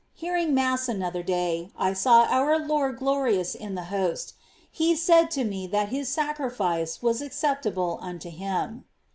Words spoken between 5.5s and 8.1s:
that his sacrifice was acceptable